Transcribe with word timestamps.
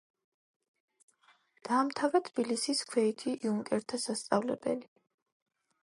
დაამთავრა 1.69 2.23
თბილისის 2.31 2.81
ქვეითი 2.95 3.35
იუნკერთა 3.37 4.01
სასწავლებელი. 4.07 4.93